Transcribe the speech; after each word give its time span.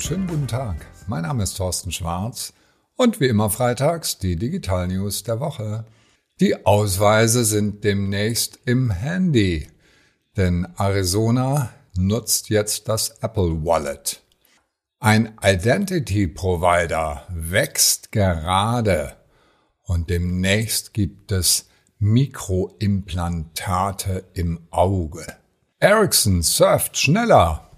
einen 0.00 0.08
schönen 0.08 0.26
guten 0.28 0.48
Tag. 0.48 0.86
Mein 1.08 1.24
Name 1.24 1.42
ist 1.42 1.58
Thorsten 1.58 1.92
Schwarz 1.92 2.54
und 2.96 3.20
wie 3.20 3.26
immer 3.26 3.50
freitags 3.50 4.16
die 4.16 4.36
Digital 4.36 4.88
News 4.88 5.24
der 5.24 5.40
Woche. 5.40 5.84
Die 6.40 6.64
Ausweise 6.64 7.44
sind 7.44 7.84
demnächst 7.84 8.60
im 8.64 8.90
Handy, 8.90 9.68
denn 10.38 10.66
Arizona 10.78 11.68
nutzt 11.98 12.48
jetzt 12.48 12.88
das 12.88 13.10
Apple 13.20 13.62
Wallet. 13.62 14.22
Ein 15.00 15.36
Identity 15.42 16.28
Provider 16.28 17.26
wächst 17.28 18.10
gerade 18.10 19.16
und 19.82 20.08
demnächst 20.08 20.94
gibt 20.94 21.30
es 21.30 21.68
Mikroimplantate 21.98 24.24
im 24.32 24.66
Auge. 24.70 25.26
Ericsson 25.78 26.40
surft 26.40 26.96
schneller 26.96 27.68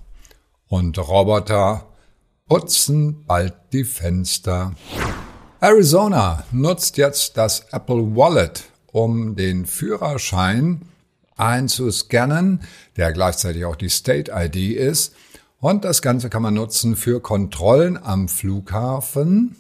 und 0.69 0.97
Roboter 1.01 1.89
putzen 2.52 3.24
bald 3.24 3.55
die 3.73 3.83
Fenster. 3.83 4.74
Arizona 5.60 6.45
nutzt 6.52 6.98
jetzt 6.98 7.38
das 7.38 7.60
Apple 7.73 8.15
Wallet, 8.15 8.65
um 8.93 9.37
den 9.37 9.65
Führerschein 9.65 10.83
einzuscannen, 11.34 12.60
der 12.98 13.15
gleichzeitig 13.15 13.65
auch 13.65 13.77
die 13.77 13.88
State 13.88 14.30
ID 14.34 14.77
ist. 14.77 15.15
Und 15.60 15.87
das 15.87 16.02
Ganze 16.02 16.29
kann 16.29 16.43
man 16.43 16.52
nutzen 16.52 16.95
für 16.95 17.23
Kontrollen 17.23 17.96
am 17.96 18.29
Flughafen. 18.29 19.57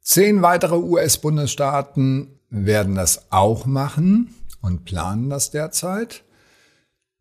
Zehn 0.00 0.42
weitere 0.42 0.76
US-Bundesstaaten 0.76 2.38
werden 2.50 2.94
das 2.94 3.32
auch 3.32 3.66
machen 3.66 4.32
und 4.60 4.84
planen 4.84 5.28
das 5.28 5.50
derzeit. 5.50 6.22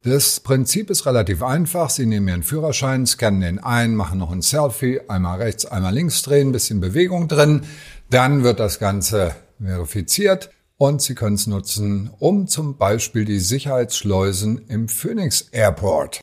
Das 0.05 0.39
Prinzip 0.39 0.91
ist 0.91 1.07
relativ 1.07 1.41
einfach. 1.41 1.89
Sie 1.89 2.05
nehmen 2.05 2.27
Ihren 2.27 2.43
Führerschein, 2.43 3.07
scannen 3.07 3.41
den 3.41 3.57
ein, 3.57 3.95
machen 3.95 4.19
noch 4.19 4.31
ein 4.31 4.43
Selfie, 4.43 5.01
einmal 5.07 5.41
rechts, 5.41 5.65
einmal 5.65 5.95
links 5.95 6.21
drehen, 6.21 6.51
bisschen 6.51 6.79
Bewegung 6.79 7.27
drin. 7.27 7.63
Dann 8.11 8.43
wird 8.43 8.59
das 8.59 8.77
Ganze 8.77 9.35
verifiziert 9.59 10.51
und 10.77 11.01
Sie 11.01 11.15
können 11.15 11.37
es 11.37 11.47
nutzen, 11.47 12.11
um 12.19 12.45
zum 12.45 12.77
Beispiel 12.77 13.25
die 13.25 13.39
Sicherheitsschleusen 13.39 14.67
im 14.67 14.89
Phoenix 14.89 15.49
Airport 15.51 16.21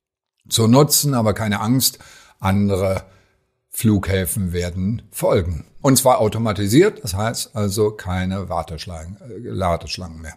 zu 0.48 0.68
nutzen. 0.68 1.14
Aber 1.14 1.34
keine 1.34 1.58
Angst, 1.58 1.98
andere 2.38 3.02
Flughäfen 3.70 4.52
werden 4.52 5.02
folgen. 5.10 5.64
Und 5.80 5.96
zwar 5.96 6.20
automatisiert, 6.20 7.02
das 7.02 7.14
heißt 7.14 7.56
also 7.56 7.90
keine 7.90 8.48
Warteschlangen, 8.48 9.16
äh, 9.22 9.38
Ladeschlangen 9.38 10.20
mehr. 10.20 10.36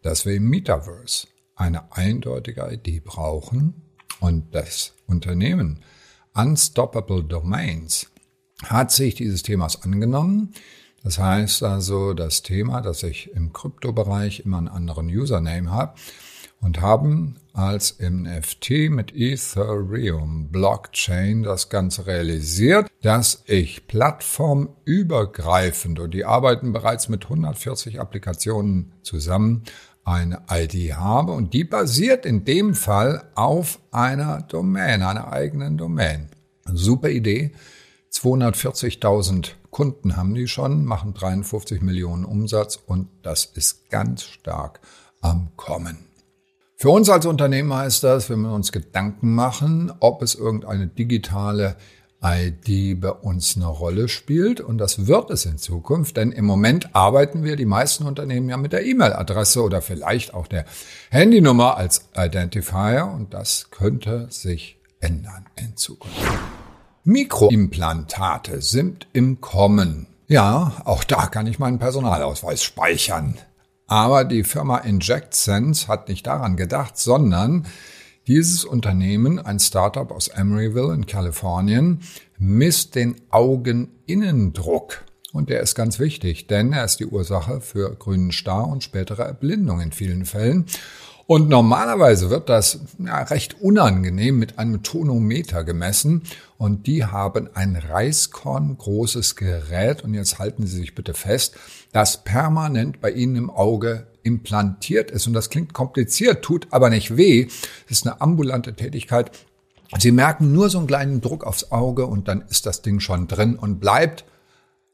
dass 0.03 0.27
wir 0.27 0.35
im 0.35 0.47
Metaverse 0.49 1.27
eine 1.55 1.91
eindeutige 1.93 2.67
ID 2.71 3.03
brauchen 3.03 3.73
und 4.19 4.53
das 4.53 4.93
Unternehmen 5.07 5.79
Unstoppable 6.33 7.23
Domains 7.23 8.11
hat 8.63 8.91
sich 8.91 9.15
dieses 9.15 9.43
Themas 9.43 9.81
angenommen. 9.83 10.53
Das 11.03 11.17
heißt 11.17 11.63
also, 11.63 12.13
das 12.13 12.41
Thema, 12.41 12.81
dass 12.81 13.03
ich 13.03 13.31
im 13.33 13.53
Kryptobereich 13.53 14.41
immer 14.41 14.57
einen 14.57 14.67
anderen 14.67 15.07
Username 15.07 15.71
habe, 15.71 15.95
und 16.65 16.81
haben 16.81 17.37
als 17.53 17.99
NFT 17.99 18.89
mit 18.89 19.15
Ethereum 19.15 20.49
Blockchain 20.51 21.43
das 21.43 21.69
Ganze 21.69 22.07
realisiert, 22.07 22.87
dass 23.03 23.43
ich 23.45 23.85
plattformübergreifend 23.87 25.99
und 25.99 26.15
die 26.15 26.25
arbeiten 26.25 26.73
bereits 26.73 27.07
mit 27.07 27.25
140 27.25 28.01
Applikationen 28.01 28.93
zusammen 29.03 29.61
eine 30.03 30.41
ID 30.51 30.95
habe 30.95 31.33
und 31.33 31.53
die 31.53 31.65
basiert 31.65 32.25
in 32.25 32.45
dem 32.45 32.73
Fall 32.73 33.29
auf 33.35 33.77
einer 33.91 34.41
Domain, 34.41 35.03
einer 35.03 35.31
eigenen 35.31 35.77
Domain. 35.77 36.29
Super 36.65 37.09
Idee. 37.09 37.51
240.000 38.11 39.49
Kunden 39.69 40.17
haben 40.17 40.33
die 40.33 40.47
schon, 40.47 40.83
machen 40.83 41.13
53 41.13 41.83
Millionen 41.83 42.25
Umsatz 42.25 42.75
und 42.75 43.07
das 43.21 43.45
ist 43.45 43.91
ganz 43.91 44.23
stark 44.23 44.79
am 45.21 45.49
Kommen. 45.57 46.14
Für 46.77 46.89
uns 46.89 47.09
als 47.09 47.25
Unternehmen 47.25 47.73
heißt 47.73 48.03
das, 48.03 48.29
wenn 48.29 48.41
wir 48.41 48.53
uns 48.53 48.73
Gedanken 48.73 49.33
machen, 49.33 49.93
ob 50.01 50.21
es 50.21 50.35
irgendeine 50.35 50.87
digitale 50.87 51.77
ID 52.21 52.99
bei 52.99 53.11
uns 53.11 53.55
eine 53.55 53.67
Rolle 53.67 54.09
spielt. 54.09 54.59
Und 54.59 54.77
das 54.77 55.07
wird 55.07 55.29
es 55.29 55.45
in 55.45 55.57
Zukunft, 55.57 56.17
denn 56.17 56.33
im 56.33 56.43
Moment 56.43 56.93
arbeiten 56.93 57.45
wir, 57.45 57.55
die 57.55 57.65
meisten 57.65 58.05
Unternehmen 58.05 58.49
ja 58.49 58.57
mit 58.57 58.73
der 58.73 58.85
E-Mail-Adresse 58.85 59.63
oder 59.63 59.81
vielleicht 59.81 60.33
auch 60.33 60.47
der 60.47 60.65
Handynummer 61.11 61.77
als 61.77 62.09
Identifier. 62.13 63.09
Und 63.13 63.33
das 63.33 63.71
könnte 63.71 64.27
sich 64.29 64.77
ändern 64.99 65.45
in 65.55 65.77
Zukunft. 65.77 66.17
Mikroimplantate 67.05 68.61
sind 68.61 69.07
im 69.13 69.39
Kommen. 69.39 70.07
Ja, 70.27 70.81
auch 70.83 71.05
da 71.05 71.27
kann 71.27 71.47
ich 71.47 71.57
meinen 71.57 71.79
Personalausweis 71.79 72.63
speichern. 72.63 73.35
Aber 73.87 74.23
die 74.23 74.43
Firma 74.43 74.79
InjectSense 74.79 75.87
hat 75.87 76.09
nicht 76.09 76.25
daran 76.25 76.57
gedacht, 76.57 76.97
sondern 76.97 77.67
dieses 78.27 78.65
Unternehmen, 78.65 79.37
ein 79.37 79.59
Startup 79.59 80.11
aus 80.11 80.27
Emeryville 80.27 80.93
in 80.93 81.05
Kalifornien, 81.05 82.01
misst 82.39 82.95
den 82.95 83.15
Augeninnendruck. 83.29 85.03
Und 85.31 85.49
der 85.49 85.61
ist 85.61 85.75
ganz 85.75 85.99
wichtig, 85.99 86.47
denn 86.47 86.73
er 86.73 86.85
ist 86.85 86.99
die 86.99 87.05
Ursache 87.05 87.61
für 87.61 87.93
grünen 87.95 88.31
Star 88.31 88.67
und 88.67 88.83
spätere 88.83 89.23
Erblindung 89.23 89.81
in 89.81 89.91
vielen 89.91 90.25
Fällen. 90.25 90.65
Und 91.27 91.49
normalerweise 91.49 92.29
wird 92.29 92.49
das 92.49 92.79
ja, 92.99 93.23
recht 93.23 93.59
unangenehm 93.59 94.37
mit 94.37 94.59
einem 94.59 94.83
Tonometer 94.83 95.63
gemessen. 95.63 96.21
Und 96.57 96.85
die 96.85 97.03
haben 97.05 97.49
ein 97.55 97.75
Reiskorn 97.75 98.77
großes 98.77 99.35
Gerät. 99.35 100.03
Und 100.03 100.13
jetzt 100.13 100.37
halten 100.37 100.67
Sie 100.67 100.77
sich 100.77 100.93
bitte 100.93 101.15
fest, 101.15 101.55
das 101.91 102.23
permanent 102.23 103.01
bei 103.01 103.11
Ihnen 103.11 103.35
im 103.35 103.49
Auge 103.49 104.07
implantiert 104.21 105.09
ist. 105.09 105.25
Und 105.25 105.33
das 105.33 105.49
klingt 105.49 105.73
kompliziert, 105.73 106.43
tut 106.43 106.67
aber 106.69 106.91
nicht 106.91 107.17
weh. 107.17 107.45
Das 107.87 107.99
ist 107.99 108.07
eine 108.07 108.21
ambulante 108.21 108.75
Tätigkeit. 108.75 109.31
Sie 109.97 110.11
merken 110.11 110.51
nur 110.51 110.69
so 110.69 110.77
einen 110.77 110.87
kleinen 110.87 111.21
Druck 111.21 111.43
aufs 111.43 111.71
Auge 111.71 112.05
und 112.05 112.27
dann 112.27 112.43
ist 112.49 112.65
das 112.65 112.81
Ding 112.81 112.99
schon 112.99 113.27
drin 113.27 113.55
und 113.55 113.79
bleibt 113.79 114.25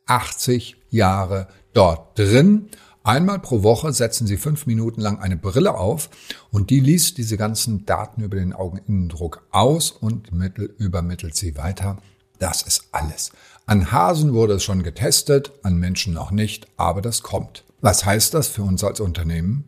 80 0.06 0.78
Jahre 0.90 1.48
dort 1.74 2.18
drin. 2.18 2.70
Einmal 3.04 3.40
pro 3.40 3.64
Woche 3.64 3.94
setzen 3.94 4.28
Sie 4.28 4.38
fünf 4.38 4.68
Minuten 4.68 5.02
lang 5.02 5.20
eine 5.20 5.36
Brille 5.36 5.74
auf 5.76 6.10
und 6.52 6.70
die 6.70 6.80
liest 6.80 7.18
diese 7.18 7.36
ganzen 7.36 7.86
Daten 7.86 8.22
über 8.22 8.38
den 8.38 8.54
Augeninnendruck 8.54 9.48
aus 9.50 9.90
und 9.90 10.32
mittel 10.32 10.76
übermittelt 10.78 11.36
sie 11.36 11.58
weiter. 11.58 11.98
Das 12.38 12.62
ist 12.62 12.90
alles. 12.92 13.32
An 13.66 13.92
Hasen 13.92 14.34
wurde 14.34 14.54
es 14.54 14.64
schon 14.64 14.84
getestet, 14.84 15.52
an 15.64 15.78
Menschen 15.78 16.14
noch 16.14 16.30
nicht, 16.32 16.68
aber 16.78 17.02
das 17.02 17.24
kommt. 17.24 17.64
Was 17.82 18.06
heißt 18.06 18.36
das 18.36 18.48
für 18.48 18.64
uns 18.64 18.84
als 18.84 19.00
Unternehmen? 19.00 19.66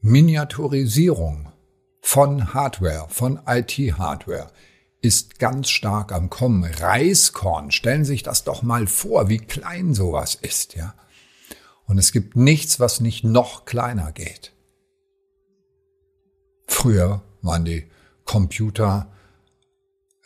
Miniaturisierung 0.00 1.48
von 2.00 2.54
Hardware, 2.54 3.06
von 3.08 3.40
IT-Hardware 3.46 4.48
ist 5.00 5.40
ganz 5.40 5.70
stark 5.70 6.12
am 6.12 6.30
Kommen. 6.30 6.64
Reiskorn, 6.64 7.72
stellen 7.72 8.04
Sie 8.04 8.12
sich 8.12 8.22
das 8.22 8.44
doch 8.44 8.62
mal 8.62 8.86
vor, 8.86 9.28
wie 9.28 9.38
klein 9.38 9.94
sowas 9.94 10.36
ist, 10.36 10.76
ja. 10.76 10.94
Und 11.88 11.98
es 11.98 12.12
gibt 12.12 12.36
nichts, 12.36 12.78
was 12.78 13.00
nicht 13.00 13.24
noch 13.24 13.64
kleiner 13.64 14.12
geht. 14.12 14.52
Früher 16.66 17.22
waren 17.40 17.64
die 17.64 17.86
Computer 18.24 19.10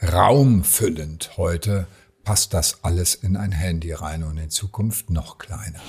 raumfüllend. 0.03 1.37
Heute 1.37 1.87
passt 2.25 2.53
das 2.53 2.82
alles 2.82 3.14
in 3.14 3.37
ein 3.37 3.53
Handy 3.53 3.93
rein 3.93 4.25
und 4.25 4.38
in 4.38 4.50
Zukunft 4.50 5.09
noch 5.09 5.38
kleiner. 5.38 5.81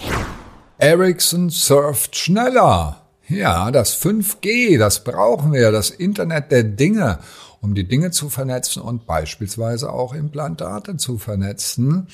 Ericsson 0.78 1.50
surft 1.50 2.16
schneller. 2.16 3.10
Ja, 3.28 3.72
das 3.72 4.00
5G, 4.00 4.78
das 4.78 5.04
brauchen 5.04 5.54
wir, 5.54 5.72
das 5.72 5.90
Internet 5.90 6.52
der 6.52 6.64
Dinge, 6.64 7.20
um 7.62 7.74
die 7.74 7.88
Dinge 7.88 8.12
zu 8.12 8.30
vernetzen 8.30 8.82
und 8.82 9.08
beispielsweise 9.08 9.92
auch 9.92 10.14
Implantate 10.14 10.98
zu 10.98 11.18
vernetzen. 11.18 12.08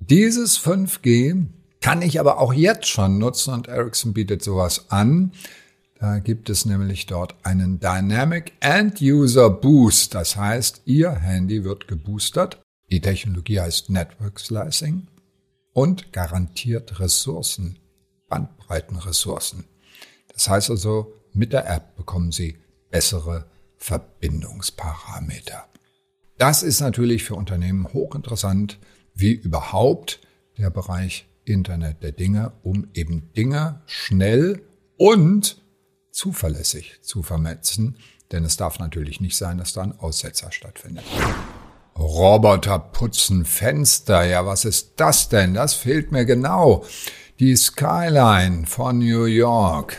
Dieses 0.00 0.58
5G 0.58 1.46
kann 1.82 2.00
ich 2.00 2.18
aber 2.20 2.38
auch 2.38 2.54
jetzt 2.54 2.88
schon 2.88 3.18
nutzen 3.18 3.52
und 3.52 3.68
Ericsson 3.68 4.14
bietet 4.14 4.42
sowas 4.42 4.86
an. 4.90 5.32
Da 5.98 6.20
gibt 6.20 6.48
es 6.48 6.64
nämlich 6.64 7.06
dort 7.06 7.34
einen 7.44 7.80
Dynamic 7.80 8.52
End 8.60 9.00
User 9.02 9.50
Boost. 9.50 10.14
Das 10.14 10.36
heißt, 10.36 10.82
Ihr 10.86 11.10
Handy 11.10 11.64
wird 11.64 11.88
geboostert. 11.88 12.62
Die 12.90 13.00
Technologie 13.00 13.60
heißt 13.60 13.90
Network 13.90 14.40
Slicing 14.40 15.08
und 15.72 16.12
garantiert 16.12 17.00
Ressourcen, 17.00 17.78
Bandbreitenressourcen. 18.28 19.64
Das 20.32 20.48
heißt 20.48 20.70
also, 20.70 21.14
mit 21.32 21.52
der 21.52 21.68
App 21.68 21.96
bekommen 21.96 22.32
Sie 22.32 22.58
bessere 22.90 23.46
Verbindungsparameter. 23.76 25.66
Das 26.38 26.62
ist 26.62 26.80
natürlich 26.80 27.24
für 27.24 27.34
Unternehmen 27.34 27.92
hochinteressant, 27.92 28.78
wie 29.14 29.32
überhaupt 29.32 30.20
der 30.58 30.70
Bereich 30.70 31.26
Internet 31.44 32.02
der 32.02 32.12
Dinge, 32.12 32.52
um 32.62 32.88
eben 32.94 33.32
Dinge 33.34 33.82
schnell 33.86 34.62
und 34.96 35.62
zuverlässig 36.10 37.00
zu 37.02 37.22
vermetzen, 37.22 37.96
denn 38.30 38.44
es 38.44 38.56
darf 38.56 38.78
natürlich 38.78 39.20
nicht 39.20 39.36
sein, 39.36 39.58
dass 39.58 39.72
da 39.72 39.82
ein 39.82 39.98
Aussetzer 39.98 40.52
stattfindet. 40.52 41.04
Roboter 41.98 42.78
putzen 42.78 43.44
Fenster, 43.44 44.24
ja, 44.24 44.46
was 44.46 44.64
ist 44.64 44.92
das 44.96 45.28
denn? 45.28 45.54
Das 45.54 45.74
fehlt 45.74 46.12
mir 46.12 46.24
genau. 46.24 46.84
Die 47.38 47.56
Skyline 47.56 48.66
von 48.66 48.98
New 48.98 49.24
York 49.24 49.96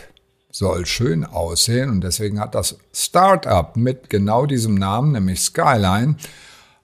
soll 0.50 0.86
schön 0.86 1.24
aussehen 1.24 1.90
und 1.90 2.00
deswegen 2.02 2.40
hat 2.40 2.54
das 2.54 2.78
Startup 2.92 3.76
mit 3.76 4.08
genau 4.08 4.46
diesem 4.46 4.74
Namen, 4.74 5.12
nämlich 5.12 5.40
Skyline, 5.40 6.16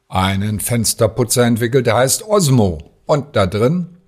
einen 0.09 0.59
Fensterputzer 0.61 1.45
entwickelt, 1.45 1.87
der 1.87 1.97
heißt 1.97 2.27
Osmo. 2.27 2.79
Und 3.07 3.37
da 3.37 3.47
drin 3.47 4.00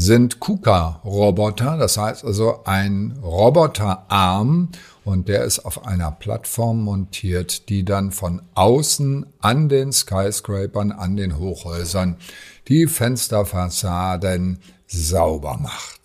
sind 0.00 0.40
KUKA-Roboter, 0.40 1.76
das 1.76 1.98
heißt 1.98 2.24
also 2.24 2.64
ein 2.64 3.18
Roboterarm 3.22 4.70
und 5.04 5.28
der 5.28 5.44
ist 5.44 5.58
auf 5.58 5.84
einer 5.84 6.10
Plattform 6.10 6.84
montiert, 6.84 7.68
die 7.68 7.84
dann 7.84 8.10
von 8.10 8.40
außen 8.54 9.26
an 9.40 9.68
den 9.68 9.92
Skyscrapern, 9.92 10.92
an 10.92 11.16
den 11.16 11.36
Hochhäusern 11.36 12.16
die 12.66 12.86
Fensterfassaden 12.86 14.60
sauber 14.86 15.58
macht. 15.60 15.99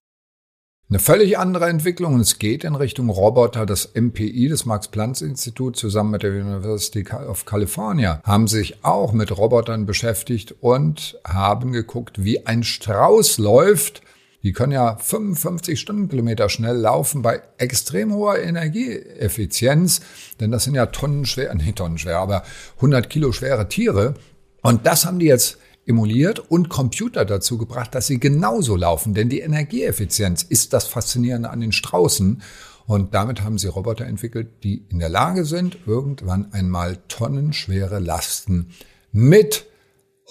Eine 0.88 1.00
völlig 1.00 1.40
andere 1.40 1.68
Entwicklung 1.68 2.14
und 2.14 2.20
es 2.20 2.38
geht 2.38 2.64
in 2.64 2.76
Richtung 2.76 3.10
Roboter. 3.10 3.66
Das 3.66 3.90
MPI, 3.96 4.50
das 4.50 4.68
Max-Planck-Institut, 4.68 5.76
zusammen 5.76 6.12
mit 6.12 6.22
der 6.22 6.30
University 6.30 7.04
of 7.28 7.46
California, 7.46 8.22
haben 8.24 8.48
sich 8.48 8.86
auch 8.86 9.12
mit 9.12 9.36
Robotern 9.36 9.88
beschäftigt 9.88 10.54
und 10.62 11.20
haben 11.26 11.72
geguckt, 11.72 12.24
wie 12.24 12.46
ein 12.46 12.62
Strauß 12.62 13.40
läuft. 13.40 14.04
Die 14.44 14.54
können 14.54 14.74
ja 14.74 14.96
55 14.98 15.80
Stundenkilometer 15.80 16.50
schnell 16.50 16.78
laufen 16.78 17.24
bei 17.24 17.42
extrem 17.58 18.14
hoher 18.14 18.38
Energieeffizienz, 18.38 20.02
denn 20.40 20.52
das 20.52 20.66
sind 20.66 20.76
ja 20.76 20.86
tonnenschwer, 20.86 21.56
nicht 21.56 21.78
tonnenschwer, 21.78 22.20
aber 22.20 22.44
100 22.76 23.10
Kilo 23.10 23.32
schwere 23.32 23.68
Tiere. 23.70 24.14
Und 24.62 24.86
das 24.86 25.08
haben 25.08 25.18
die 25.18 25.26
jetzt 25.26 25.58
emuliert 25.86 26.40
und 26.40 26.70
Computer 26.70 27.26
dazu 27.26 27.58
gebracht, 27.58 27.94
dass 27.94 28.08
sie 28.08 28.20
genauso 28.20 28.76
laufen. 28.76 29.14
Denn 29.14 29.30
die 29.30 29.40
Energieeffizienz 29.40 30.44
ist 30.44 30.74
das 30.74 30.88
Faszinierende 30.88 31.50
an 31.50 31.62
den 31.62 31.72
Straußen. 31.72 32.42
Und 32.88 33.14
damit 33.14 33.42
haben 33.42 33.58
sie 33.58 33.68
Roboter 33.68 34.06
entwickelt, 34.06 34.64
die 34.64 34.86
in 34.90 35.00
der 35.00 35.10
Lage 35.10 35.46
sind, 35.46 35.78
irgendwann 35.86 36.52
einmal 36.54 36.98
tonnenschwere 37.08 38.00
Lasten 38.00 38.70
mit 39.12 39.66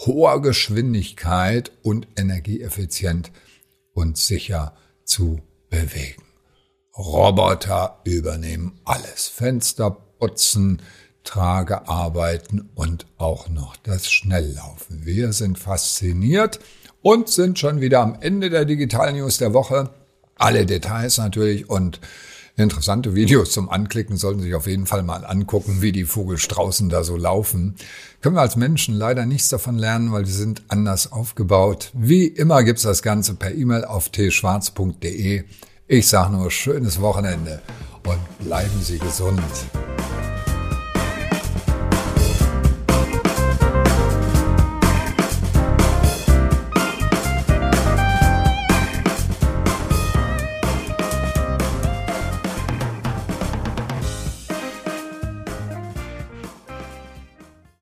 hoher 0.07 0.43
Geschwindigkeit 0.43 1.73
und 1.83 2.09
energieeffizient 2.17 3.31
und 3.93 4.19
sicher 4.19 4.75
zu 5.05 5.41
bewegen. 5.71 6.23
Roboter 6.97 8.01
übernehmen 8.05 8.81
alles. 8.85 9.29
Fenster 9.29 9.91
putzen, 9.91 10.81
Tragearbeiten 11.25 12.71
und 12.75 13.07
auch 13.19 13.49
noch 13.49 13.77
das 13.77 14.11
Schnelllaufen. 14.11 15.05
Wir 15.05 15.33
sind 15.33 15.59
fasziniert 15.59 16.61
und 17.03 17.29
sind 17.29 17.59
schon 17.59 17.81
wieder 17.81 18.01
am 18.01 18.17
Ende 18.21 18.51
der 18.51 18.65
Digital 18.65 19.13
News 19.13 19.39
der 19.39 19.53
Woche. 19.53 19.91
Alle 20.37 20.67
Details 20.67 21.19
natürlich 21.19 21.69
und 21.69 22.01
interessante 22.57 23.15
Videos 23.15 23.53
zum 23.53 23.69
Anklicken 23.69 24.17
sollten 24.17 24.41
sich 24.41 24.55
auf 24.55 24.67
jeden 24.67 24.87
Fall 24.87 25.03
mal 25.03 25.25
angucken, 25.25 25.83
wie 25.83 25.93
die 25.93 26.05
Vogelstraußen 26.05 26.89
da 26.89 27.03
so 27.03 27.17
laufen. 27.17 27.75
Können 28.21 28.37
wir 28.37 28.43
als 28.43 28.57
Menschen 28.57 28.95
leider 28.95 29.27
nichts 29.27 29.49
davon 29.49 29.77
lernen, 29.77 30.13
weil 30.13 30.27
sie 30.27 30.33
sind 30.33 30.63
anders 30.69 31.11
aufgebaut. 31.13 31.91
Wie 31.95 32.27
immer 32.27 32.63
gibt's 32.63 32.83
das 32.83 33.03
Ganze 33.03 33.35
per 33.35 33.53
E-Mail 33.53 33.85
auf 33.85 34.11
tschwarz.de. 34.11 35.45
Ich 35.87 36.09
sage 36.09 36.33
nur 36.33 36.51
schönes 36.51 37.01
Wochenende 37.01 37.61
und 38.07 38.47
bleiben 38.47 38.83
Sie 38.83 38.99
gesund. 38.99 39.43